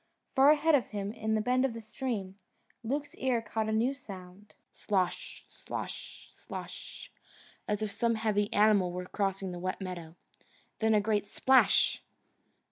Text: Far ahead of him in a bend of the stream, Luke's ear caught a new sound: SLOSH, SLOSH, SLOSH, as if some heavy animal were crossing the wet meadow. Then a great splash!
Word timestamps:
Far 0.31 0.49
ahead 0.49 0.73
of 0.73 0.87
him 0.87 1.11
in 1.11 1.37
a 1.37 1.41
bend 1.41 1.63
of 1.63 1.73
the 1.75 1.79
stream, 1.79 2.39
Luke's 2.83 3.13
ear 3.17 3.39
caught 3.39 3.69
a 3.69 3.71
new 3.71 3.93
sound: 3.93 4.55
SLOSH, 4.73 5.45
SLOSH, 5.47 6.31
SLOSH, 6.33 7.11
as 7.67 7.83
if 7.83 7.91
some 7.91 8.15
heavy 8.15 8.51
animal 8.51 8.91
were 8.91 9.05
crossing 9.05 9.51
the 9.51 9.59
wet 9.59 9.79
meadow. 9.79 10.15
Then 10.79 10.95
a 10.95 11.01
great 11.01 11.27
splash! 11.27 12.01